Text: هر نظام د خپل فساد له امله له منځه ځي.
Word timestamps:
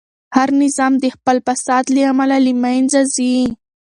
هر 0.35 0.49
نظام 0.63 0.93
د 0.99 1.05
خپل 1.15 1.37
فساد 1.47 1.85
له 1.95 2.01
امله 2.11 2.37
له 2.45 2.51
منځه 2.63 3.01
ځي. 3.15 3.35